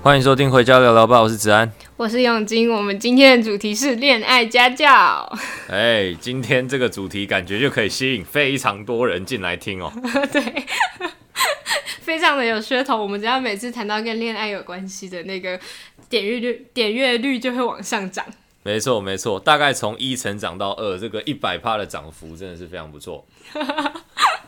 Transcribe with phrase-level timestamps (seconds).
[0.00, 2.72] 欢迎收听《回家聊聊吧》，我是子安，我是永金。
[2.72, 5.30] 我们今天的主题是恋爱家教。
[5.68, 9.92] 哎，今天这个主题感觉就可以吸引非常多人进来听哦。
[10.32, 10.64] 对，
[12.08, 12.96] 非常的有噱头。
[12.96, 15.60] 我们只要每次谈到跟恋爱有关系的那个
[16.08, 18.24] 点阅率，点阅率就会往上涨。
[18.62, 23.26] 没错，没错，大概从一成长到二，这个一百趴的涨幅真的是非常不错。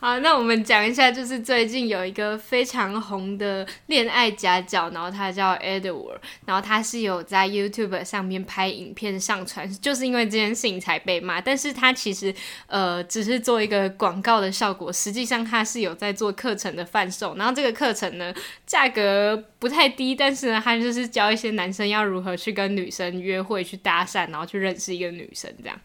[0.00, 11.40] 好，那我们讲一下，就是最近有一个非常红的恋爱家教，然后他叫 Edward，然后他是有在 YouTube 上面拍影片上传，就是因为这件事情才被骂。
[11.40, 12.32] 但是他其实
[12.68, 17.34] 呃只是做一个广告的效果，实际上他是有在做课程的贩售。
[17.34, 18.32] 然后这个课程呢，
[18.64, 25.76] 价格不太低，但是呢，他就是教一些男生要如何去跟女生约会、去搭讪，然后去认识一个女生这样。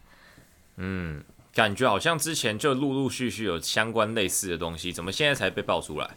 [0.78, 1.24] 嗯。
[1.54, 6.10] 感觉好像之前就陆陆续续有相关类似的东西，怎么现在才被爆出来？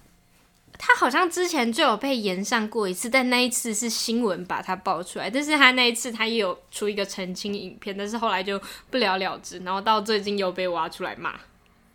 [0.78, 11.34] 他好像之前就有被延上过一次，但那一次是新闻把他爆出来，但是他那一次他也有出一个澄清影片，但是后来就不了了之，然后到最近又被挖出来骂。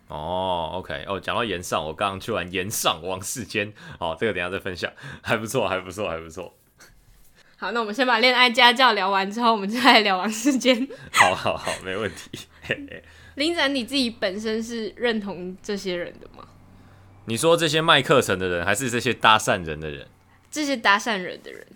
[0.08, 6.52] 哦，OK，哦，讲到延上，我刚刚去完延上王世坚， 哦，这个等一下再分享，还不错，还不错，还不错。
[7.56, 10.88] 好，那我们先把恋爱家教聊完之后，我们再来聊王世坚。
[11.12, 12.40] 好好好，没问题。
[12.62, 13.04] 嘿嘿
[13.34, 16.46] 林展，你自己本身是认同这些人的吗？
[17.26, 20.06] 你说这些卖课程的人，还是这些搭讪人的人？
[20.50, 21.66] 这些搭讪人的人，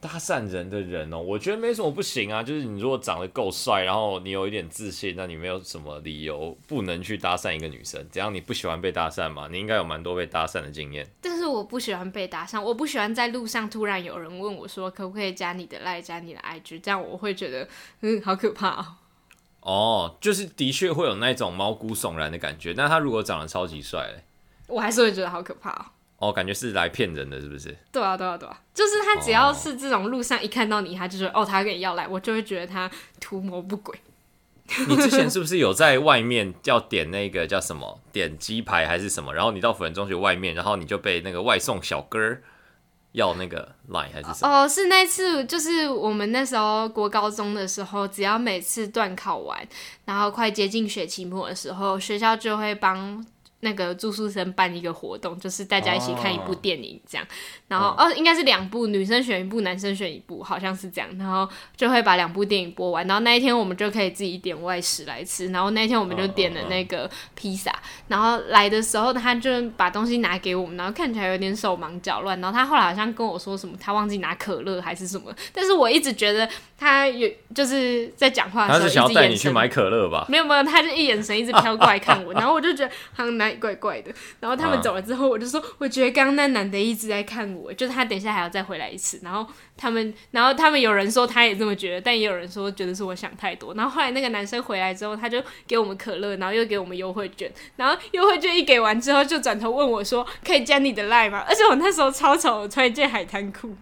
[0.00, 2.42] 搭讪人的人哦，我觉得没什么不行啊。
[2.42, 8.06] 就是你如果长得够帅，然后你有一点自信，那你没有什么理由不能去搭讪一个女生。
[8.10, 11.06] 只要你不喜欢被搭讪嘛，你应该有蛮多被搭讪的经验。
[11.20, 17.68] 但是我不喜欢被搭讪，我不喜欢在路上突然有人问我说可不可以加你的 LINE，加你的 IG，这样我会觉得
[18.00, 18.86] 嗯，好可怕哦。
[19.66, 22.72] 哦，就是的确会有那种毛骨悚然的感觉。
[22.76, 24.22] 那他如果长得超级帅，
[24.68, 25.86] 我还是会觉得好可怕哦。
[26.18, 27.76] 哦，感觉是来骗人的，是不是？
[27.90, 32.88] 对啊，对啊，对啊，就是他只要是这种路上一看到你，他就说哦，他跟你要来，我就会觉得他
[33.20, 33.98] 图谋不轨。
[34.88, 39.34] 你之前是不是有在外面要点那个叫什么点鸡排还是什么？
[39.34, 42.38] 然后你到辅仁中学外面，然后你就被那个外送小哥。
[43.16, 44.62] 要那个 line 还是什么？
[44.62, 49.66] 哦，是那次，就是我们那时候国高中的时候，只要每次段考完，
[50.04, 53.24] 然后快接近学期末的时候，学校就会帮
[53.60, 57.26] 那个住宿生办一个活动，就是大家一起看一部电影这样。
[57.26, 61.08] 哦然后哦，应该是两部，女生选一部，男生选一部，好像是这样。
[61.18, 63.04] 然后就会把两部电影播完。
[63.08, 65.48] 然后那一天我们就可以自己点外食来吃。
[65.48, 67.74] 然后那一天我们就点了那个披萨。
[68.06, 72.40] 然后来的时候他就把东西拿给我们，然后看起来有点手忙脚乱。
[72.40, 75.34] 然后他后来好像跟我说什么，他忘记拿可乐还是什么。
[75.52, 80.26] 但是我一直觉得他有就是在讲话的时候，他是想要带你去买可乐吧？
[80.28, 82.32] 没有没有，他就一眼神一直飘过来看我。
[82.34, 84.12] 然后我就觉得好像哪里怪怪的。
[84.40, 87.72] 然后他们走了之后，我就说我觉得刚刚那男的一直在看我。
[87.72, 93.74] 就是他等一下还要再回来一次，然后他们，然后他们有人说他也这么觉得，但也有人说觉得是我想太多。
[93.74, 103.74] 然后后来那个男生回来之后，他就给我们可乐，然后又给我们优惠券，然后优惠券一给完之后，就转头问我说：“可以加你的 line 吗？”而且我那时候超丑，我穿一件海滩裤。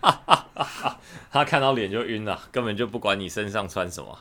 [1.30, 4.18] 他看到脸就晕了，根本就不管你身上穿什么。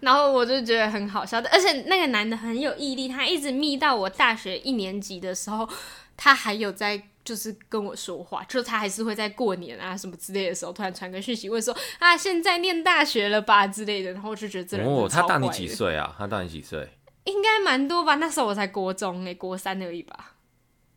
[0.00, 5.68] 然后我就觉得很好笑的，而且那个男的很有毅力，他一直密到我大学一年级的时候，
[6.16, 7.02] 他还有在。
[7.22, 16.12] 就是跟我说话，就是他还是会在过年啊什么之类的时候，突然传个讯息问说啊，现在念大学了吧之类的，然后我就觉得这人哦，他大你几岁啊？
[16.16, 16.88] 他大你几岁？
[17.24, 18.14] 应该蛮多吧？
[18.14, 20.32] 那时候我才国中诶、欸，国三而已吧。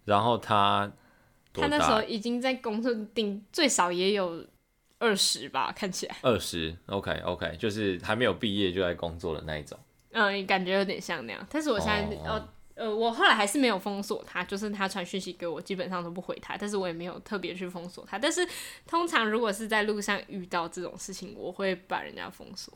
[0.05, 0.89] 然后他
[1.53, 4.45] 他那时候已经在工作，顶最少也有
[4.99, 6.75] 二十吧，看起来二十。
[6.87, 9.77] OK OK，就是还没有毕业就在工作的那一种。
[10.11, 11.47] 嗯，感觉有点像那样。
[11.49, 12.35] 但是我现在哦。
[12.35, 18.17] 哦呃，我后来还是没有封锁他，就是他传讯息给我，基本上都不回他，但是我也没有特别去封锁他。
[18.17, 18.43] 但是
[18.87, 22.73] 通常如果是在路上遇到这种事情，我会把人家封锁。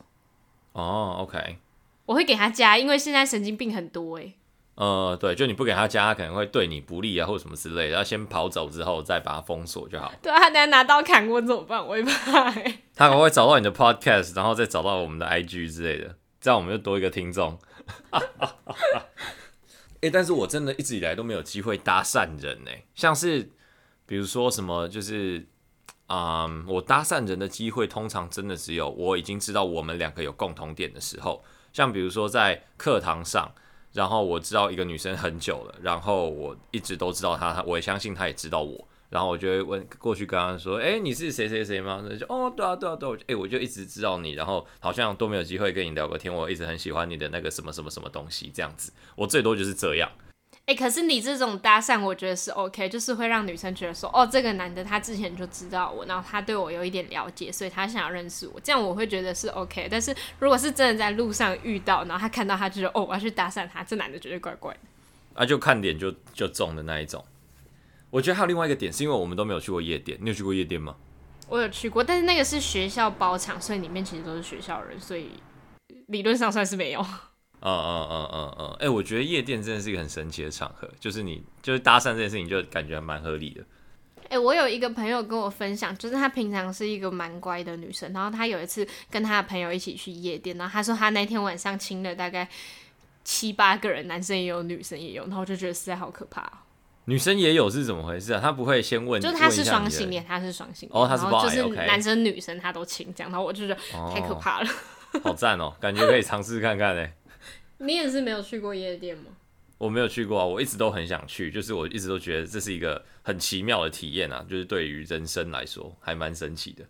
[0.73, 1.57] 哦，OK，
[2.05, 4.35] 我会给他加，因为现在神经病很多诶。
[4.77, 10.13] 呃，对，就你不给他加，他可能会对你不利啊，或者什么之类的，要先跑走之后再把他封锁就好。
[10.21, 11.83] 对啊，他等下拿刀砍我怎么办？
[11.83, 12.51] 我会怕。
[12.93, 17.57] 他可能会找到你的 Podcast，然后再找到我们的 IG 之类的，这样我们就多一个听众。
[18.11, 18.21] 哎、
[20.01, 22.69] 欸，但是我真的一直以来都没有机会搭讪人呢。
[22.93, 23.49] 像是
[24.05, 25.47] 比如说什么，就是，
[26.09, 31.43] 嗯，我搭讪人的机会通常真的只有我已经知道我们两个有共同点的时候，
[31.73, 33.51] 像比如说在课堂上，
[33.97, 38.87] 然后我知道一个女生很久了，然后我一直都知道她，我也相信她也知道我。
[39.09, 43.17] 然后我就会问过去跟她说：“哎，你是谁谁谁吗？”就哦，对啊，对啊，对。
[43.25, 46.31] 哎，我就一直知道你，然后好像都没有机会跟你聊个天。
[46.31, 48.93] 我一直很喜欢你的那个什么什么什么东西，这样子。
[49.15, 50.07] 我最多就是这样。
[50.67, 59.87] 哎，可是你这种搭讪，我觉得是 OK，就是会让女生觉得说：“哦，这个男的他之前就知道我，然后他对我有一点了解，所以他想要认识我。”这样我会觉得是 OK。
[59.89, 64.79] 但是如果是真的在路上遇到，然后他看到他就说：“哦，我要去搭讪他。”这男的绝对怪怪的。
[65.35, 67.23] 啊，就看脸就就中的那一种。
[68.09, 70.17] 我觉得还有另外一个点，是因为我们都没有去过夜店。
[70.21, 70.97] 你有去过夜店吗？
[71.47, 75.31] 我有去过，但是那个是学校包场，所以里面其实都是学校人，所以
[76.07, 77.05] 理论上算是没有。
[77.61, 83.61] 嗯嗯嗯嗯嗯，哎、欸，我觉得夜店真的是一个很神奇的场合，就是你就是搭讪这件事情，就感觉蛮合理的。
[84.23, 92.47] 哎、欸，我有一个朋友跟我分享，就是她平常是一个蛮乖的女生，然后她有一次跟她的朋友一起去夜店，然后她说她那天晚上亲了大概
[93.23, 96.51] 七八个人，男生也有，女生也有，然后我就觉得实在好可怕、喔。
[97.05, 98.39] 女生也有是怎么回事啊？
[98.41, 103.79] 他不会先问，就是他是双性恋，他是双性恋，哦，他是就是男生女生他都亲这样，然后我就觉得
[104.13, 104.69] 太可怕了。
[105.13, 107.13] 哦、 好赞哦，感觉可以尝试看看嘞。
[107.79, 109.25] 你也是没有去过夜店吗？
[109.77, 116.83] 我没有去过啊，我一直都很想去，就是我一直都觉得这是一个很奇妙的体验啊，就是对于人生来说还蛮神奇的。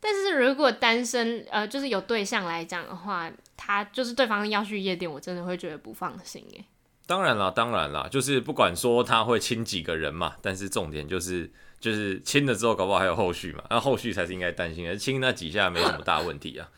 [0.00, 6.64] 但是如果单身呃，就是有对象来讲的话，他就是对方要去夜店，我真的会觉得不放心哎。
[7.06, 14.96] 当然啦，当然啦，就是不管说他会亲几个人嘛，但是重点就是就是亲了之后，搞不好还有后续嘛，那后续才是应该担心的。
[14.96, 16.68] 亲那几下没什么大问题啊，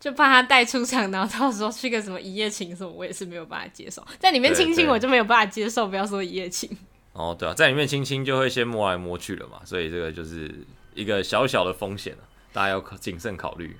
[0.00, 4.06] 就怕他带出场，然后到时候去个什么一夜情什么，我也是没有办法接受。
[4.18, 6.70] 在里面亲亲，我就没有办法接受，不要说一夜情。
[7.12, 10.54] 哦，对啊，在里面亲亲就会先摸来摸去了嘛，所以这个就是
[10.94, 12.16] 一个小小的风险，
[12.52, 13.76] 大家要谨慎考虑。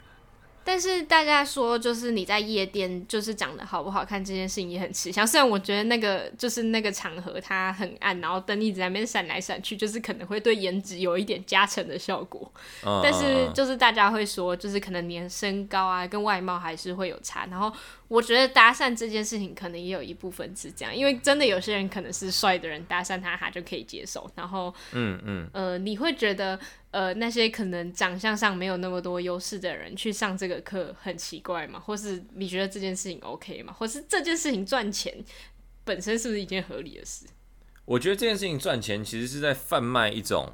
[0.68, 5.26] 但是大家说，就是你在夜店，就是长得好不好看这件事情也很吃香。
[5.26, 12.52] 虽然我觉得那个就是那个场合它很暗，然后灯一直在那边闪来闪去，就是可能会对颜值有一点加成的效果。
[12.84, 17.46] 嗯、但是就是大家会说，就是可能连身高啊跟外貌还是会有差。
[17.50, 17.72] 然后
[18.06, 24.30] 我觉得搭讪这件事情可能也有一部分是这样，因为真的有些人可能是帅的人搭讪他，他就可以接受。
[24.34, 26.60] 然后嗯嗯呃，你会觉得？
[26.90, 31.78] 呃，那些可能长相上没有那么多优势的人去上这个课很奇怪吗？
[31.78, 33.72] 或是你觉得这件事情 OK 吗？
[33.72, 35.24] 或是这件事情赚钱
[35.84, 37.26] 本身是不是一件合理的事？
[37.84, 40.52] 我觉得这件事情赚钱其实是在贩卖一种，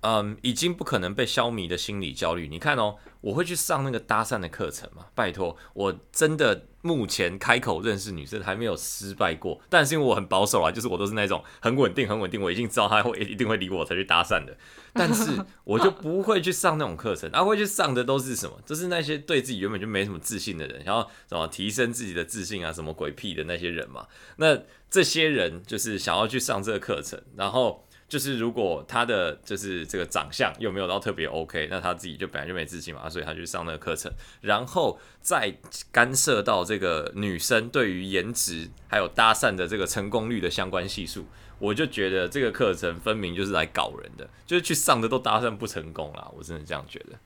[0.00, 2.48] 嗯，已经不可能被消弭的心理焦虑。
[2.48, 2.96] 你看哦。
[3.24, 5.06] 我会去上那个搭讪的课程吗？
[5.14, 9.58] 拜托，我真的目前开口认识女生还没有失败过。
[9.70, 14.54] 但是因为我很保守啊， 就是我都是那种很稳定、很稳定，我已经知道他会一定会理我才去搭讪的。
[14.92, 15.32] 但是
[15.64, 18.60] 我就不会去上那种课程，然后会去上的都是什么？
[18.66, 24.06] 就是那些对自己原本就没什么自信的人，然后什么提升自己的自信啊，什么鬼屁的那些人嘛。
[24.36, 24.60] 那
[24.90, 27.83] 这些人就是想要去上这个课程，然后。
[28.08, 35.56] 就是如果他的就是这个长相又没有到特别 OK，那他自己就本来就没自信嘛，所以他去上那个课程，然后再
[35.90, 41.24] 干涉到这个女生对于颜值还有搭讪的这个成功率的相关系数，
[41.58, 47.18] 我就觉得这个课程分明就是来搞人的，就是去上的都搭讪不成功啦，我真的这样觉得。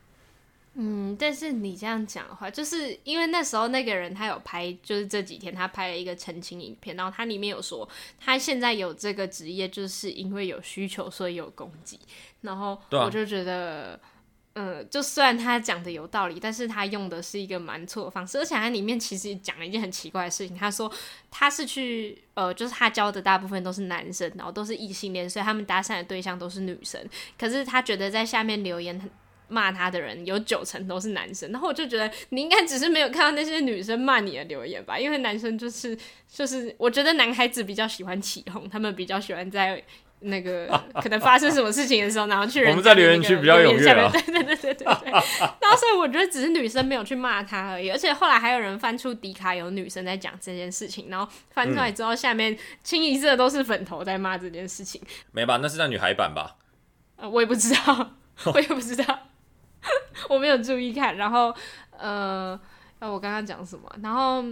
[0.81, 7.89] 嗯，但是你这样讲的话，就是因为那时候那个人他有拍，就是这几天他拍了一个澄清影片，然后他里面有说
[8.21, 11.99] 他现在有这个职业，就是因为有需求，所以有供给。
[12.43, 13.95] 然后我就觉得，
[14.55, 20.89] 啊、嗯，就虽然他讲的有道理，但是他用的是一个蛮错的方式，而且他里面其实讲了一件很奇怪的事情，他说
[21.29, 27.05] 他是去，呃，就是他教的大部分都是男生，然后都是异性恋，所以他们搭讪的对象都是女生，
[27.37, 29.11] 可是他觉得在下面留言。
[29.49, 35.97] 骂他的人有九成都是男生，然后我就觉得你应该只是没有看到那些女生骂你的留言吧，因为男生就是
[36.33, 39.83] 就是，我觉得男孩子比较喜欢起哄，他们比较喜欢在
[40.21, 40.67] 那个
[41.01, 45.11] 可能发生什么事情的时候，然后去人、我们在留言区比较踊跃、啊， 对对对对对对。
[45.13, 55.01] 然后所以我觉得只是女生没有去骂他而已，而且后来还有人翻出迪卡有女生在讲这件事情，然后翻出来之后，下面清一色都是粉头在骂这件事情。
[55.31, 55.59] 没吧？
[55.63, 56.57] 那是在女孩版吧？
[57.17, 58.11] 呃，我也不知道，
[58.53, 59.28] 我也不知道。
[60.29, 61.55] 我没有注意看，然后，
[61.97, 62.59] 呃，
[63.01, 63.91] 我刚刚讲什么？
[64.03, 64.45] 然后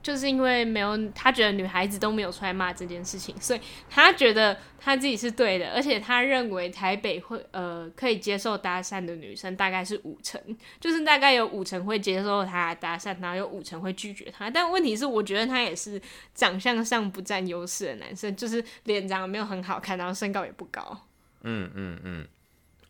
[0.00, 3.60] 就是因为没有他觉得女孩子都没有出来骂这件事情，所以
[3.90, 10.40] 他觉得他自己是对的，而且他认为台北会呃可以接受搭讪的女生大概是五成，
[10.80, 14.48] 就是大概有五成会接受他搭讪，然后有五成会拒绝他。
[14.48, 16.00] 但问题是，我觉得他也是
[16.32, 21.06] 长相上不占优势的男生，就是脸长得没有很好看，然后身高也不高。
[21.42, 22.28] 嗯嗯嗯。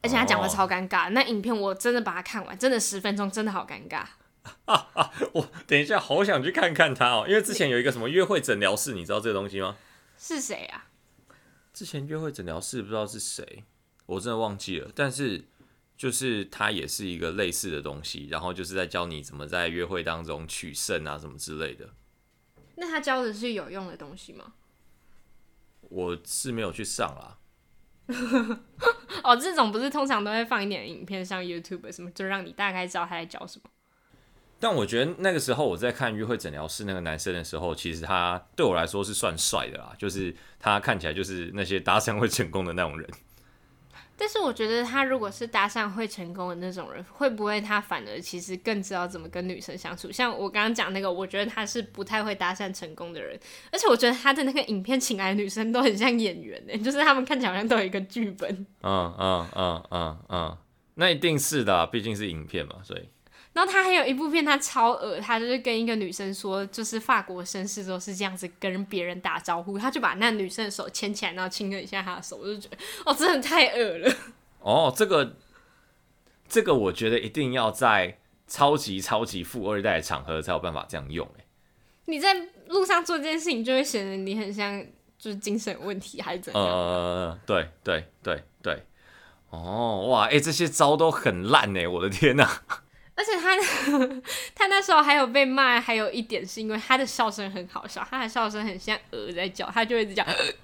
[0.02, 1.12] 而且他讲的超尴尬，oh.
[1.12, 4.04] 那影片我真的把它看完，真的十分钟，真的好尴尬。
[4.64, 5.12] 啊啊！
[5.34, 9.76] 我等一下好想去看看他哦，因为之前有一个什么约会诊疗室，你知道这个东西吗？
[10.16, 10.86] 是谁啊？
[11.74, 13.64] 之前约会诊疗室不知道是谁，
[14.06, 14.90] 我真的忘记了。
[14.94, 15.44] 但是
[15.96, 21.90] 就是他也是一个类似的东西，然后就是在教你怎么在约会当中取胜啊什么之类的。
[22.76, 24.54] 那他教的是有用的东西吗？
[25.82, 27.38] 我是没有去上啦。
[29.24, 33.70] 哦，这种不是通常都会放一点影片像 YouTube 什么，就让你大概知道他在教什么。
[34.60, 43.08] 但我觉得那个时候我在看约会诊疗室那个男生的时候，其实他对我来说是算帅的啦，就是他看起来就是那些搭讪会成功的那种人。
[44.18, 50.10] 但是我觉得他如果是搭讪会成功的那种人，会不会他反而其实更知道怎么跟女生相处？
[50.10, 53.38] 像我刚刚讲那个，我觉得他是不太会搭讪成功的人，
[53.70, 58.66] 而且我觉得他的那个影片请来的女生都很像演员呢，就是他们看起来好像都有一个剧本。
[58.82, 60.58] 嗯嗯嗯嗯嗯，
[60.94, 63.08] 那一定是的，毕竟是影片嘛，所以。
[63.58, 74.14] 然后他还有一部片，他超恶，他就是跟一个女生说，就是法国绅士都是这样子跟别人打招呼，他就把那女生的手牵起来，然后亲了一下她的手，我就觉得哦，真的太恶了。
[74.60, 75.34] 哦，这个
[76.48, 81.28] 这个，我觉得一定要在超级超级富二代的场合才有办法这样用。
[81.36, 81.44] 哎，
[82.04, 82.32] 你在
[82.68, 84.80] 路上做这件事情，就会显得你很像
[85.18, 86.62] 就是精神问题还是怎样？
[86.62, 88.84] 呃，对对对对。
[89.50, 92.48] 哦，哇，哎，这些招都很烂哎，我的天呐！
[93.18, 93.56] 而且他
[94.54, 100.24] 他那时候还有被骂，还有一点是因为他的笑声很好笑，他的笑声很像鹅在叫，他就一直讲，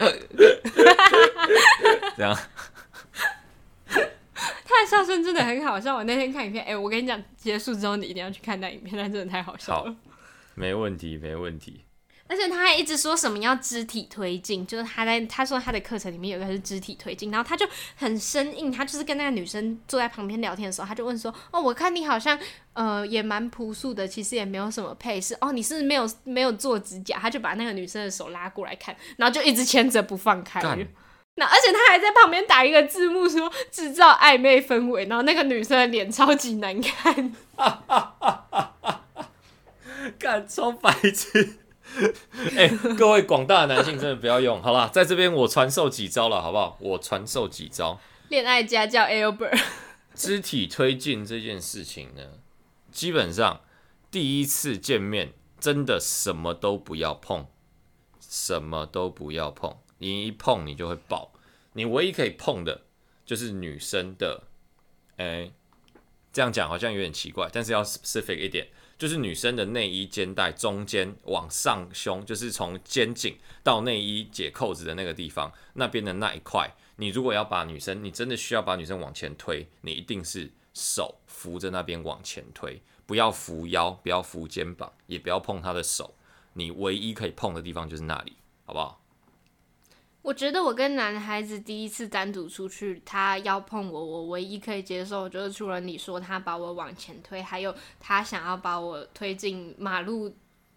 [2.16, 2.32] 这样。
[4.66, 5.96] 他的笑声真的很好笑。
[5.96, 9.90] 我那天看影片，哎、欸，我跟你讲，结束之后你一定要去看那影片，那真的太好笑了。
[9.90, 9.96] 好，
[10.54, 11.80] 没问题，没问题。
[12.26, 22.38] 而且他还一直说什么要肢体推进，就是他在他说他的课程里面有一个是肢体推进，然后他就很生硬，他就是跟那个女生坐在旁边聊天的时候，他就问说：“哦，我看你好像
[22.72, 30.60] 呃也蛮朴素的，其实也没有什么配饰哦，你是没有没有做指甲？”他就把那个女生的手拉过来看，然后就一直牵着不放开。
[31.36, 39.30] 那而且他还在旁边打一个字幕说制造暧昧氛围，然后那个女生的脸超级难看，哈哈哈哈哈，
[40.18, 41.58] 干超白痴。
[42.56, 44.88] 哎、欸，各位广大的男性真的不要用，好啦？
[44.88, 46.76] 在这边我传授几招了，好不好？
[46.80, 48.00] 我传授几招。
[48.28, 49.60] 恋爱家教 Albert，
[50.14, 52.22] 肢体推进这件事情呢，
[52.90, 53.60] 基本上
[54.10, 57.46] 第一次见面真的什么都不要碰，
[58.20, 61.32] 什么都不要碰，你一碰你就会爆。
[61.74, 62.82] 你唯一可以碰的
[63.24, 64.44] 就是女生的，
[65.16, 65.52] 哎、欸，
[66.32, 68.68] 这样讲好像有点奇怪，但是要 specific 一点。
[68.96, 86.14] 就是女生的内衣肩带中间往上胸，就是从肩颈到内衣解扣子的那个地方，那边的那一块，你如果要把女生，你真的需要把女生往前推，你一定是手扶着那边往前推，不要扶腰，不要扶肩膀，也不要碰她的手，
[86.54, 89.03] 你唯一可以碰的地方就是那里，好不好？
[90.24, 100.34] 我觉得我跟男孩子第一次单独出去，他要碰我，我唯一可以接受就是除了你说他把我往前推，还有他想要把我推进马路，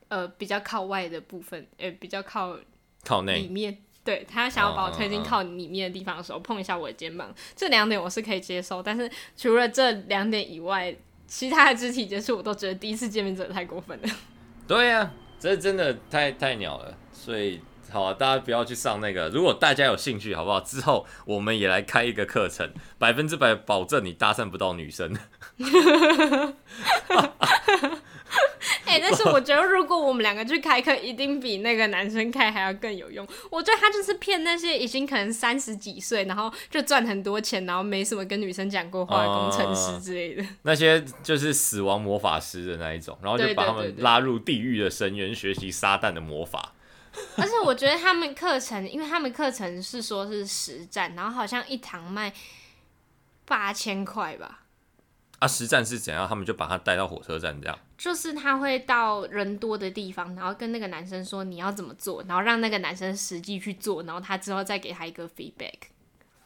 [0.09, 2.57] 呃，比较靠外的部分，呃，比较靠
[3.05, 8.83] 靠内里面，对，他想要把我推进靠里面的地方的时候，碰一下我的肩膀，这两点我是可以接受。
[8.83, 10.93] 但是除了这两点以外，
[11.25, 14.09] 其他的肢体接触我都觉得第一次见面真的太过分了。
[14.67, 17.61] 对呀、啊，这真的太太鸟了，所以。
[17.89, 19.29] 好啊，大家不要去上那个。
[19.29, 20.59] 如果大家有兴趣，好不好？
[20.59, 25.15] 之后我们也来开一个课程， 百分之百保证你搭讪不到女生。
[28.85, 33.25] 哎、欸，但是 我觉得，如果我们两个去开课，一定比那个男生开还要更有用。
[33.49, 40.45] 我觉得他就是骗那些已经可能三十几岁，然后就赚很多钱，然后没什么跟女生讲过话的工程师之类的。
[40.63, 46.73] 那些就是死亡魔法师的那一种，然后就把他们拉入地狱的深渊，学习撒旦的魔法。
[47.37, 52.33] 而且我觉得他们课程，因为他们课程是说是实战，然后好像一堂卖
[53.45, 54.63] 八千块吧。
[55.39, 56.27] 啊，实战是怎样？
[56.27, 57.77] 他们就把他带到火车站这样。
[57.95, 65.75] 就是他会到人多的地方，然后跟那个男生说你要怎么做，然后让那个男生实际去做，然后他之后再给他一个 feedback。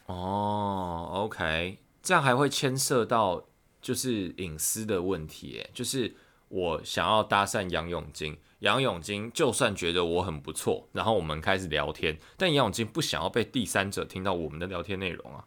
[0.08, 3.46] 哦，OK，这样还会牵涉到
[3.82, 6.14] 就是隐私的问题，就是
[6.50, 8.38] 我想要搭讪杨永金。
[8.62, 15.46] 杨永金就算觉得我很不错，然后我们开始聊天，但杨永金不想要被第三者听到我们的聊天内容啊。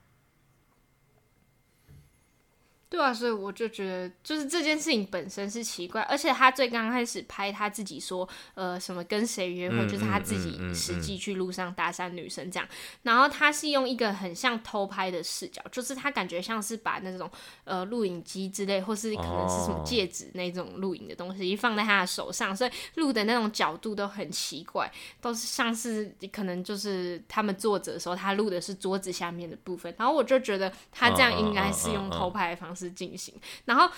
[2.88, 17.29] 对啊，所以我就觉得，就是这件事情本身是奇怪，而且他最刚开始拍他自己说，呃，什么跟谁约会，嗯、就是他自己实际去路上搭讪女生这样，嗯嗯嗯、然后他是用一个很像偷拍的视角，就是他感觉像是把那种
[17.64, 24.88] 呃录影机之类，或是可能是什么戒指那种录影的东西放在他的手上，所以录的那种角度都很奇怪，
[25.21, 32.84] 都是像是可能就是他们坐着的时候，他录的是桌子下面的部分，然后我就觉得他这样应该是用偷拍的方式。
[32.91, 33.88] 进行，然后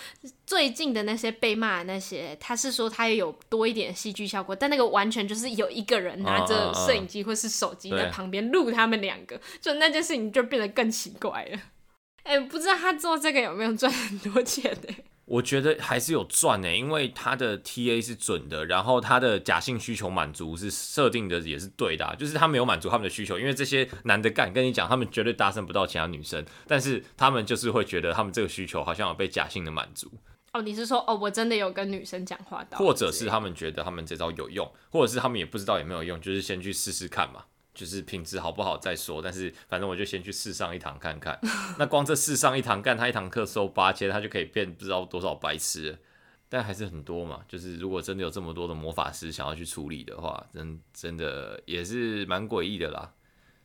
[0.47, 11.59] 最近的那些被骂的那些，他是说他也有多一点戏剧效果，但那个完全就是有一个人拿着摄影机或是手机在旁边录他们两个，就那件事情就变得更奇怪了。
[12.23, 14.95] 哎，不知道他做这个有没有赚很多钱呢？
[15.27, 30.11] 我觉得还是有赚呢，因为他的 TA 是准的，然后他的假性需求满足是设定的也是对的，就是他没有满足他们的需求，因为这些男的干跟你讲，他们绝对搭讪不到其他女生，但是他们就是会觉得他们这个需求好像有被假性的满足。
[30.53, 37.45] 哦，你是说哦，我真的有跟女生讲话到，或者是他们觉得他们这招有用，或者是他们也不知道有没有用，就是先去试试看嘛。
[37.77, 41.39] 就是品质好不好再说，但是反正我就先去试上一堂看看。
[41.79, 45.99] 那光这试上一堂，干他一堂课收八千，他就可以变不知道多少白痴。
[46.49, 47.43] 但还是很多嘛。
[47.47, 53.13] 就是如果真的有这么多的魔法师想要去处理的话，真真的也是蛮诡异的啦，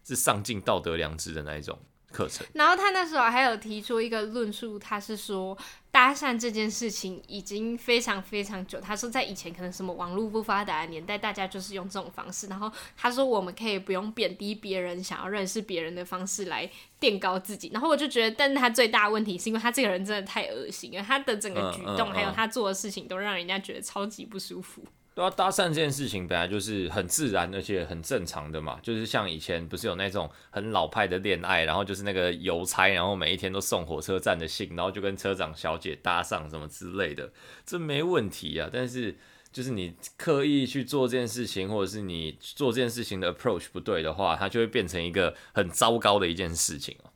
[0.03, 1.80] 是丧尽道德良知的那一种。
[2.12, 5.58] 课程，然后他那时候还有提出一个论述，他是说
[5.89, 8.80] 搭讪这件事情已经非常非常久。
[8.80, 12.48] 他说在以前可能什么网络不发达的年代，大家就是用这种方式。
[12.48, 17.70] 然后他说我们可以不用贬低别人想要认识别人的方式来垫高自己。
[17.74, 24.84] 然后我就觉得，但是他最大的问题是因为他这个人真的太恶心了，他的整个举动还有他做的事情都让人家觉得超级不舒服。
[25.13, 28.80] 对啊，搭讪这件事情本来就是很自然，而且很正常的嘛。
[28.82, 37.34] 就是像以前不是有那种很老派的恋爱，然后就是那个邮差，然后每一天都送火车站的信，然后就跟车长小姐搭上什么之类的，
[37.65, 38.70] 这没问题啊。
[38.72, 39.18] 但是
[39.51, 47.11] 就是你刻意去做这件事情，或者是你做这件事情的 approach 不对的话，它就会变成一个很糟糕的一件事情哦。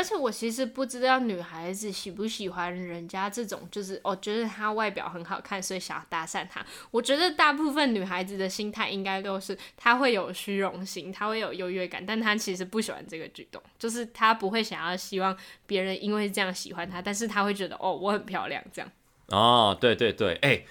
[0.00, 6.64] 而且我其实不知道女孩子喜不喜欢人家这种，就是哦，觉得她外表很好看，所以想要搭讪她。
[6.90, 15.36] 我觉得大部分女孩子的心态应该都是，她会有虚荣心，她会有优越感，但她其实不喜欢这个举动，就是她不会想要希望
[15.66, 18.90] 别人因为这样喜欢她，但是她会觉得哦，我很漂亮这样。
[19.26, 20.66] 哦，对对对，哎、欸，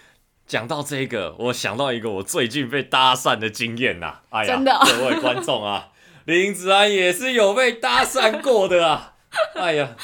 [0.47, 5.91] 讲到这个，我想到一个我最近被搭讪的经验呐，哎呀，真的，各位观众啊，
[6.25, 9.17] 林子安也是有被搭讪过的啊。
[9.55, 9.95] 哎呀，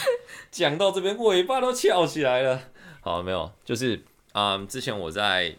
[0.52, 2.62] 讲到这边尾巴都翘起来了。
[3.02, 5.56] 好，没有，就是啊、嗯，之前我在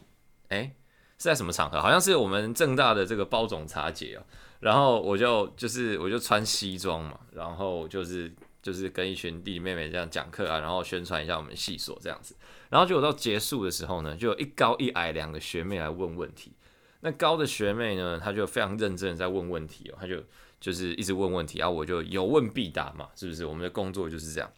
[0.49, 0.73] 哎、
[1.19, 1.81] 是在什么场合？
[1.81, 4.23] 好像是我们正大的这个包种茶节哦。
[4.61, 12.37] 然后我就就是我就穿西装嘛，然后就是就是跟一群弟弟妹妹这样讲课啊，然后宣传一下我们系所这样子。
[12.71, 16.53] 然后结果到结束的时候呢，就有一高一矮两个学妹来问问题。
[17.01, 20.23] 那高的学妹呢，她就非常认真的在问问题哦，她就。
[20.61, 23.45] 就是一直问问题然啊，我就有问必答嘛，是不是？
[23.45, 24.53] 我们的工作就是这样。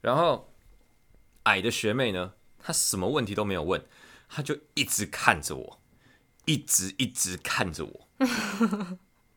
[0.00, 0.52] 然后
[1.44, 3.84] 矮的学妹呢，她什么问题都没有问，
[4.28, 5.80] 她就一直看着我，
[6.46, 8.08] 一直一直看着我。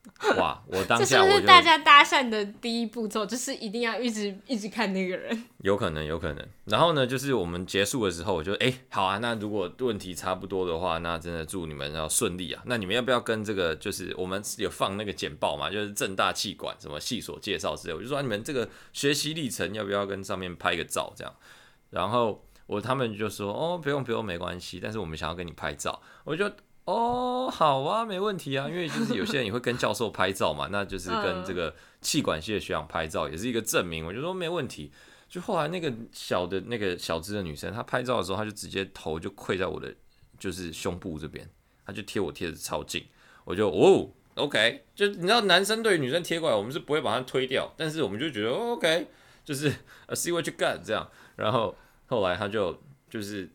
[0.36, 0.62] 哇！
[0.66, 5.44] 我当下我就，是大家搭讪的第一步骤，就是一定要一直一直看那个人。
[5.62, 6.48] 有可能，有可能。
[6.66, 12.62] 然后呢，就是我们结束的时候，我就哎、欸，好啊，那如果问题差不多的话，那真的祝你们要顺利啊。
[12.66, 21.34] 那你们要不要跟这个，就是我们有放那个简报嘛，就是正大气管什么系所介绍之类，我就说你们这个学习历程要不要跟上面拍个照这样。
[21.90, 24.78] 然后我他们就说哦，不用不用，没关系。
[24.82, 26.50] 但是我们想要跟你拍照，我就。
[26.84, 34.04] 哦，好啊，没问题啊，因为就是有些人也会跟教授拍照嘛，那就是跟这个气管系的学长拍照，也是一个证明。
[34.04, 34.92] 我就说没问题。
[35.26, 39.92] 就后来那个小的那个小资的女生，她拍照的时候，她就直接头就跪在我的
[40.38, 41.48] 就是胸部这边，
[41.86, 43.02] 她就贴我贴的超近。
[43.44, 49.08] 我就哦，OK，就你知道男生对女生贴过来，我们是不会把它推掉，但是我们就觉得 OK，
[49.42, 49.72] 就是
[50.10, 51.10] see what you got 这样。
[51.36, 51.74] 然后
[52.06, 53.50] 后来她就就是。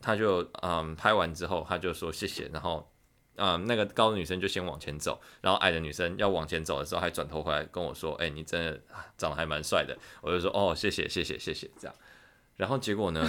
[0.00, 2.90] 他就嗯拍完之后，他就说谢谢，然后
[3.36, 8.80] 嗯那个高的女生就先往前走，然后矮的女生要往前走的时候，还转头回来跟我说：“哎、欸，你真的
[9.16, 11.94] 长得还蛮帅的。”我就说：“哦，谢谢谢谢谢谢。”这样，
[12.56, 13.24] 然后结果呢，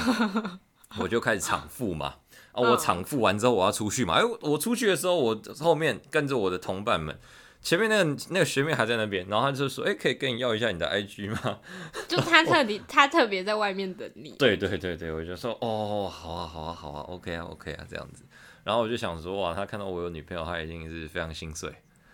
[1.00, 2.16] 我就开始场付嘛，
[2.52, 7.20] 啊，我场付完之后我要出去嘛，哎，我出去的时候，我后面跟着我的同伴们。
[7.62, 11.60] 前面那个那个学妹还在那边，然后他就说：“哎、欸，可以跟你要一下你的 IG 吗？”
[12.08, 14.32] 就他特别，他特别在外面等你。
[14.40, 18.24] 对对对对，我就说：“哦，好啊好啊好啊，OK 啊 OK 啊这样子。”
[18.64, 21.74] 然后我就想说：“哇，他看到我有女朋友，他已经是非常心碎。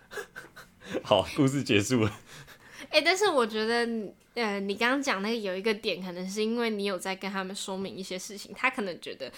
[1.03, 2.09] ”好，故事结束了。
[2.09, 3.87] 哎、哎、欸，但是我觉得，
[4.33, 9.31] 呃，你刚刚讲那个有一个点，可能是因为你有在跟他们说明一些事情，他可能觉得，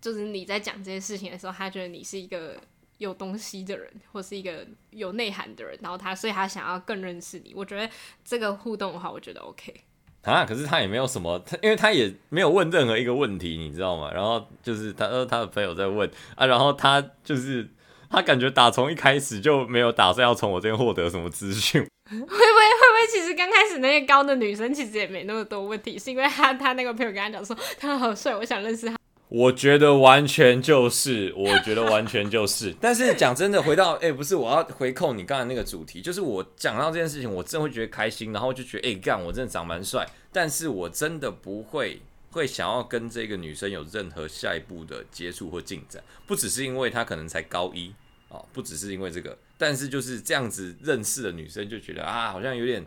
[0.00, 2.58] 就是你在讲这些事情的时候，他觉得你是一个
[2.98, 7.52] 有东西的人，或是一个有内涵的人，然后他，所以他想要更认识你。
[7.54, 7.88] 我觉得
[8.24, 9.74] 这个互动的话，我觉得 OK。
[10.22, 14.10] 啊，可是他也没有什么，他因为他也没有问任何一个问题，你知道吗？
[14.10, 17.68] 然后就是他说他的朋友在问啊，然后他就是
[18.08, 21.82] 他感觉打从一开始就没有打算要从我这边获得什么资讯。
[22.08, 28.96] 会不会会不会其实刚开始那些高的女生其实也没那么多问题，是因为他他那个朋友跟他讲说他好帅，我想认识他。
[29.36, 32.72] 我觉得完全就是，我觉得完全就是。
[32.80, 40.08] 但是讲真的，回到哎、不是我要回扣你刚才那个主题，就是我讲到这件事情，我真会觉得开心，然后就觉得哎干、欸，我真的长蛮帅。
[40.30, 47.92] 但是我真的不会会想要跟这个女生有任何下一步的接触或进展，不只是因为她可能才高一
[48.28, 52.86] 哦，不只是因为这个，但是就是这样子认识的女生就觉得啊，好像有点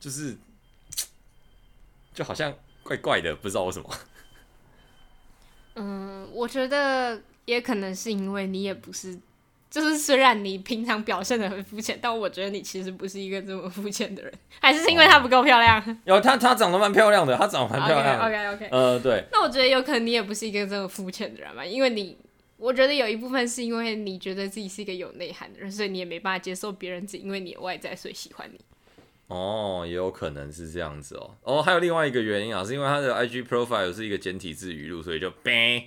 [0.00, 0.36] 就是
[2.12, 3.88] 就好像怪怪的，不知道为什么。
[5.76, 9.18] 嗯，我觉得也可能是因为你也不是，
[9.70, 15.82] 就是虽然你平常表现的很肤浅，但我觉得你其实不是一个这么肤浅的人，还是因为她不够漂亮？
[16.04, 18.26] 有她，她长得蛮漂亮的，她长得蛮漂亮的。
[18.26, 18.68] OK OK.
[18.72, 19.24] 呃，对。
[19.30, 22.16] 那我觉得有可能你也不是一个这么肤浅的人吧，因为你，
[22.56, 28.58] 我觉得有一部分是因为你觉得自己是一个有内涵的人，所以你也没办法接受别人只因为你的外在所以喜欢你。
[29.28, 31.34] 哦，也有可能是这样子哦。
[31.42, 35.84] 哦，还有另外一个原因啊，是因为他的 IG profile 是一个简体字语录，所以就 bang。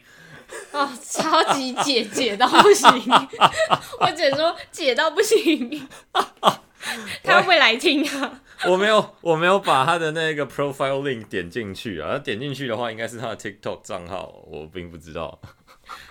[0.72, 2.90] 哦，超级解解到不行。
[4.02, 5.88] 我姐说解到不行。
[7.24, 8.42] 他会来听啊？
[8.68, 12.14] 我没有，我没有把他的那个 profile link 点进去啊。
[12.14, 15.40] 他点进去的话，应该是他的 TikTok 账号，我并不知道。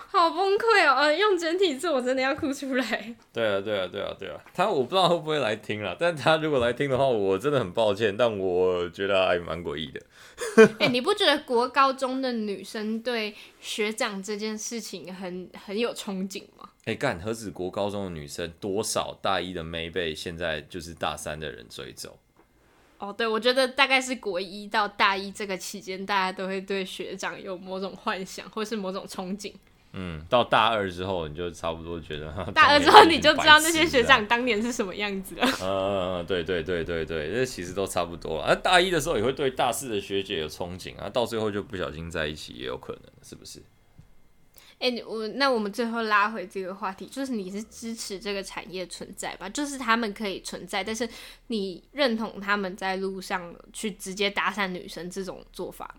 [0.11, 0.95] 好崩溃哦！
[0.95, 3.15] 呃，用简体字我真的要哭出来。
[3.31, 4.35] 对啊，对啊，对啊，对啊。
[4.51, 8.17] 他我不知道会不会来听了，但他如果来听的话，我真的很抱歉。
[8.17, 10.01] 但我觉得还蛮诡异的。
[10.79, 16.67] 哎、欸，你不觉得国高中的女生对学长这件事情很很有憧憬吗？
[16.85, 22.17] 哎、欸，干，何止国高中的女生，多少大一的妹被现在就是大三的人追走。
[22.97, 29.53] 哦，对，我觉得大概是国一到大一这个期间，大家都会对学长有某种幻想，或是某种憧憬。
[29.93, 35.47] 嗯，到大二之后，你就差不多觉得， 大二之后你就知道那些学长当年是什么样子了。
[35.61, 38.39] 嗯，对对对对对，这其实都差不多。
[38.41, 43.63] 而、啊、大一的时候也会对大四的学姐有憧憬啊，到最后就不小心在一起也有可能，是不是？
[44.77, 49.49] 哎、欸，我那我们最后拉回这个话题，就是你是支持这个产业存在吧？
[49.49, 51.05] 就是他们可以存在，但是
[51.47, 55.93] 你认同他们在路上去直接搭讪女生这种做法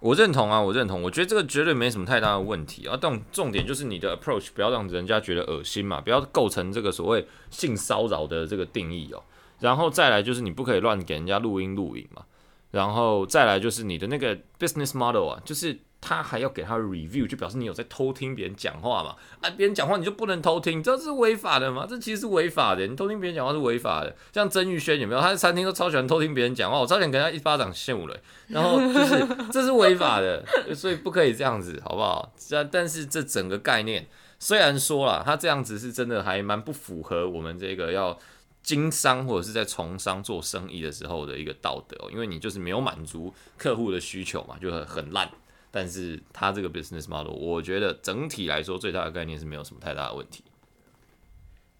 [0.00, 2.98] 我认同啊，我认同，我觉得这个绝对没什么太大的问题啊。
[3.00, 9.22] 但重点就是你的 approach 不要让人家觉得恶心嘛，不要构成这个所谓性骚扰的这个定义哦。
[9.60, 12.24] 然后再来就是你不可以乱给人家录音录影嘛。
[12.70, 15.78] 然后再来就是你的那个 business model 啊，就是。
[16.00, 19.14] 他还要给他 review，就表示你有在偷听别人讲话嘛？
[19.40, 21.86] 啊，别人讲话你就不能偷听，这是违法的吗？
[21.88, 24.16] 这其实是违法的，你偷听别人讲话是违法的。
[24.32, 25.20] 像曾玉轩有没有？
[25.20, 28.16] 他在餐厅都超喜欢偷听别人讲话，我超想给他一巴掌扇了。
[28.48, 30.42] 然后 就是这是违法的，
[30.74, 32.32] 所以不可以这样子，好不好？
[32.38, 34.06] 这但是这整个概念
[34.38, 38.18] 虽然说了，他这样子是真的还蛮不符合我们这个要
[38.62, 45.30] 经商或者是在从商做生意的时候的一个道德，因为你就是没有满足客户的需求嘛，就很很烂。
[45.70, 50.42] 但是他这个 business model，我觉得整体来说最大的概念是没有什么太大的问题。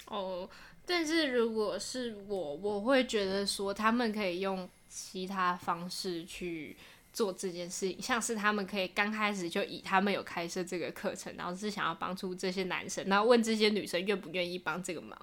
[0.06, 0.48] 哦，
[0.86, 6.76] 但是如果是我，我会觉得说他们可以用其他方式去
[7.12, 15.16] 做这件事情，像是他们可以刚开始就以他们有开设这个课程，然后是想要帮助这些男生，然后问这些女生愿不愿意帮这个忙。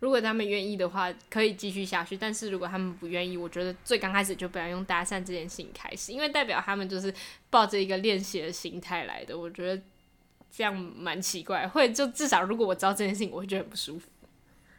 [0.00, 2.16] 如果他们愿意的话，可以继续下去。
[2.16, 7.12] 但是如果他们不愿意，我觉得最刚开始就不要用搭讪这件事情开始，因为代表他们就是
[7.48, 9.38] 抱着一个练习的心态来的。
[9.38, 9.82] 我觉得
[10.50, 14.08] 这样蛮奇怪，会就至少如果我知道这件事情，我会觉得很不舒服。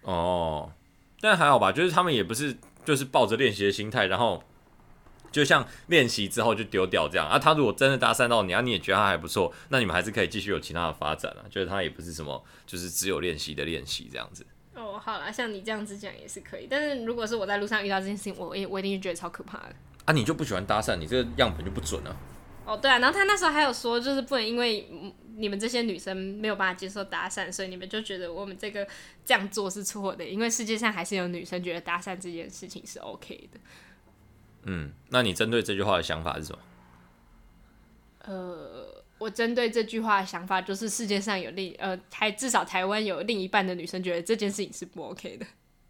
[0.01, 0.71] 哦，
[1.19, 4.43] 但还好吧，就是他们也不是就是抱着练习的心态，然后
[5.32, 7.39] 就像练习之后就丢掉这样啊。
[7.39, 11.41] 他如果真的搭讪到你啊，你也觉得他还不错，那你们还是可以继续有其他的发展啊。
[11.49, 14.45] 就是他也不是什么就是只有练习的练习这样子。
[14.75, 19.75] 哦，好啦，像你这样子讲也是可以，但是如果是我在路上遇到这件事情，我也我一定觉得超可怕的。
[20.03, 22.15] 啊，你就不喜欢搭讪，你这个样本就不准啊。
[22.65, 24.89] 哦，对啊，然后他那时候还有说，就是不能因为
[25.38, 28.85] 你们这些女生没有办法接受搭讪，所以你们就觉得我们这个
[29.23, 33.59] 这样做是错的，因为世界上还是有女生觉得搭讪这件事情是 OK 的。
[34.63, 36.59] 嗯，那你针对这句话的想法是什么？
[38.25, 38.94] 呃。
[39.17, 45.45] 我针对这句话的想法就是，世界上有另呃，台至少台湾有另一半的女生觉得这件事情是不 OK 的。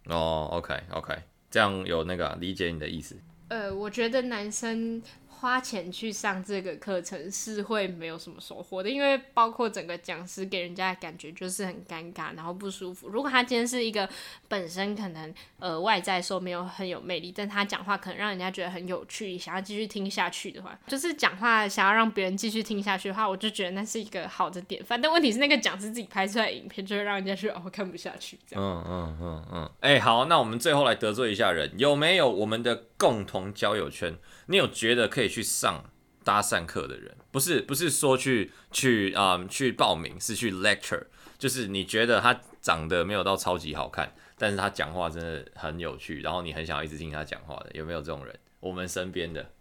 [0.06, 1.14] 哦，OK OK，
[1.50, 3.16] 这样有那个、啊、理解你的意思？
[3.48, 5.02] 呃，我觉得男生。
[5.46, 13.08] 花钱去上这个课程是会没有什么收获的，因为包括整个讲师给人家的感觉就是很尴尬，然后不舒服。
[13.08, 14.08] 如果他今天是一个
[14.48, 25.00] 本身可能呃外在说没有很有魅力，但他讲话可能让人家觉得很有趣，想要继续听下去的话，就是讲话想要让别人继续听下去的话，我就觉得那是一个好的典范。
[25.00, 28.64] 但问题是那个讲师自己拍出来的影片就会让人家觉得哦看不下去这样。
[28.64, 29.70] 嗯嗯嗯嗯。
[29.78, 34.18] 哎、欸，好，那我们最后来得罪一下人，有没有我们的共同交友圈？
[34.48, 35.84] 你有觉得可以去上
[36.24, 37.14] 搭讪课的人？
[37.30, 41.04] 不是，不是说去去啊、去报名，是去 lecture。
[41.36, 48.34] 就是你觉得他长得没有到超级好看，但是他讲话真的很有趣，然后你很想要一直听他讲话的，有没有这种人？
[48.60, 49.52] 我们身边的，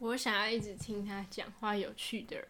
[0.00, 2.46] 我想要一直听他讲话有趣的人。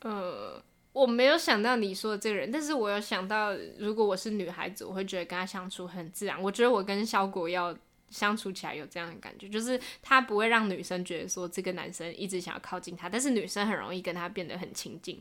[0.00, 0.62] 呃，
[0.94, 6.42] 我没有想到你说的这个人，但是我有想到，如果我是女孩子，我会觉得跟他相处很自然。
[6.42, 7.76] 我觉得我跟小果要。
[8.14, 15.20] 相处起来有这样的感觉，就是他不会让女生觉得说这个男生一直想要靠近他，但是女生很容易跟他变得很亲近。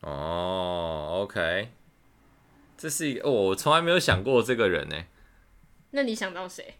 [0.00, 1.68] 哦，OK，
[2.78, 5.04] 这是一个，哦，我从来没有想过这个人呢。
[5.90, 6.76] 那你想到谁？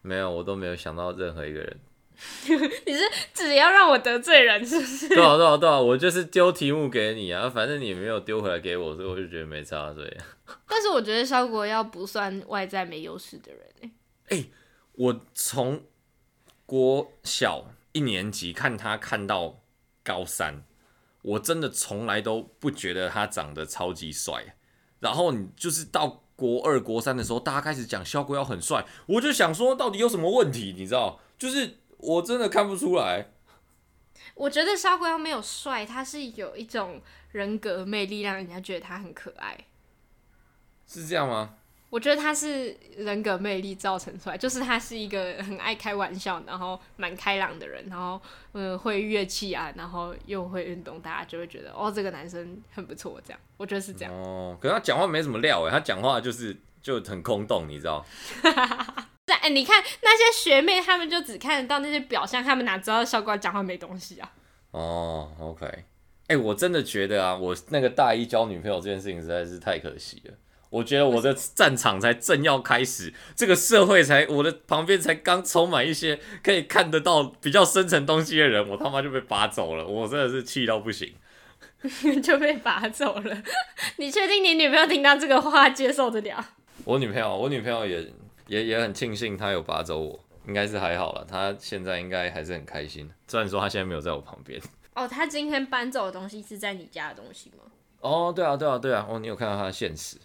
[0.00, 1.80] 没有，我都没有想到任何一个人。
[2.84, 3.00] 你是
[3.32, 5.08] 只要让我得罪人，是不是？
[5.08, 10.16] 对啊，对啊，对啊，我就是丢题目给你啊，反正你没有丢回来给我，所以我就觉得没差，所以。
[10.66, 13.90] 但是我觉得萧国要不算外在没优势的人哎。
[14.36, 14.50] 欸
[14.98, 15.84] 我从
[16.66, 19.60] 国小一年级看他看到
[20.02, 20.64] 高三，
[21.22, 24.56] 我真的从来都不觉得他长得超级帅。
[24.98, 30.74] 然后你就是到国二、国三的时候，大家开始讲萧国耀很帅，我就想说到底有什么问题？
[30.76, 31.20] 你知道？
[31.38, 33.30] 就是我真的看不出来。
[34.34, 39.66] 我觉得萧国耀没有帅，他是有一种人格魅力，让人家觉得他很可爱。
[40.88, 41.54] 是这样吗？
[41.90, 48.20] 我觉得他是人格魅力造成出来，就是他是一个很爱开玩笑，然后蛮开朗的人，然后
[48.52, 54.12] 嗯会乐器啊，然后又会运动，大家就会觉得哦这个男生很不错，这样我觉得是这样。
[54.12, 58.04] 哦，可是他讲话没什么料哎，他讲话就是就很空洞，你知道？
[59.24, 64.30] 对，哎，你看那些学妹，他们就只看得到那些表象，他们哪知道校官讲话没东西啊？
[64.72, 65.84] 哦，OK，哎、
[66.28, 70.34] 欸，我真的觉得啊，我那个大一交女朋友这件事情实在是太可惜了。
[70.70, 81.14] 我觉得我的战场才正要开始，这个社会才我的旁边才刚充满一些可以看得到比较深层东西的人，我他妈就被拔走了，我真的是气到不行，
[82.22, 83.42] 就被拔走了。
[83.96, 86.44] 你确定你女朋友听到这个话接受得了？
[86.84, 88.06] 我女朋友，我女朋友也
[88.46, 94.60] 也也很庆幸她有拔走我，应该是还好了，她现在应该还是很开心，虽然说她现在没有在我旁边。
[94.94, 97.64] 哦，她今天搬走的东西是在你家的东西吗？
[98.00, 100.16] 哦，对啊，对啊，对啊，哦，你有看到她的现实？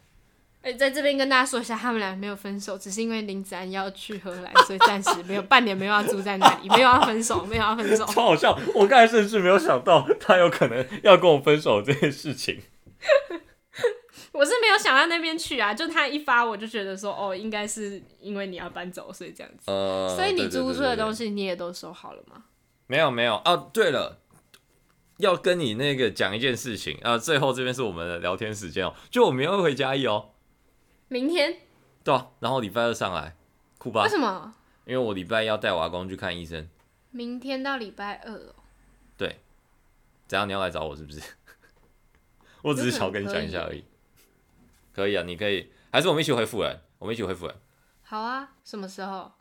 [0.63, 8.05] 哎，在这边跟大家说一下，他们俩没有分手，只是因为林子安要去荷兰， 所以暂时没有半年没有要住在那里，没有要分手，没有要分手。
[8.05, 8.57] 超好笑！
[8.73, 12.61] 我刚才甚至没有想到他有可能要跟我分手这件事情。
[14.31, 19.69] 我是没有想到那边去啊，就他一发，我就觉得说，哦，应该是因为你要搬走，所以这样子。
[19.69, 22.45] 呃，所以你租出的东西你也都收好了吗？
[22.87, 23.35] 没有，没有。
[23.43, 24.19] 哦，对了，
[25.17, 27.17] 要跟你那个讲一件事情啊。
[27.17, 30.29] 最后这边是我们的聊天时间哦，就我们要回嘉义哦。
[31.13, 31.59] 明天，
[32.03, 33.35] 对啊，然后礼拜二上来，
[33.77, 34.01] 酷吧？
[34.01, 34.55] 为什么？
[34.83, 36.67] 因为我礼拜一要带我阿公去看医生。
[37.11, 38.55] 明天到礼拜二哦。
[39.15, 39.39] 对，
[40.27, 40.47] 怎样？
[40.47, 41.21] 你要来找我是不是？
[42.63, 43.83] 我只是想跟你讲一下而已。
[44.91, 46.81] 可以啊，你可以，还是我们一起回复人？
[46.97, 47.55] 我们一起回复人。
[48.01, 49.31] 好啊，什么时候？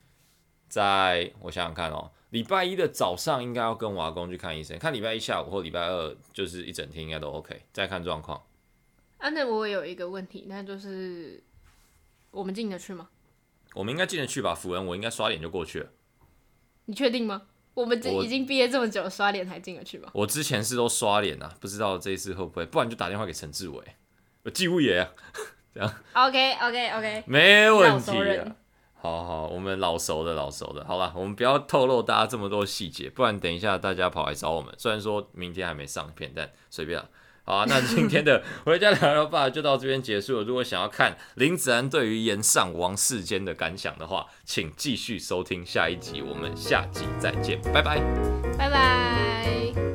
[0.68, 8.42] 在我想想看哦，礼拜一的早上应该要跟我阿公去看医生，看礼拜一下午或礼拜二就是一整天应该都 OK，再看状况。
[9.16, 11.42] 啊，那我有一个问题，那就是。
[12.32, 13.08] 我们进得去吗？
[13.74, 14.54] 我们应该进得去吧。
[14.54, 15.90] 符文，我应该刷脸就过去了。
[16.86, 17.42] 你确定吗？
[17.74, 20.10] 我们这已经毕业这么久，刷脸还进得去吗？
[20.12, 23.82] 我之前是都刷脸啊，不知道这一次会不会，不然就打电话给陈志伟，
[24.42, 25.08] 我纪务爷啊，
[25.72, 25.94] 这样。
[26.12, 28.56] OK OK OK，没问题啊。
[28.94, 34.74] 好好，我们老熟的老熟的，好了，我们不要透露大家这么多细节，不然等一下大家跑来找我们。
[34.76, 37.08] 虽然说明天还没上片，但随便了。
[37.44, 40.44] 好，那今天的回家聊聊吧就到这边结束了。
[40.44, 46.22] 如果想要看林子安对于炎上王世坚的感想的话，请继续收听下一集。
[46.22, 48.00] 我们下集再见，拜拜，
[48.56, 49.91] 拜拜。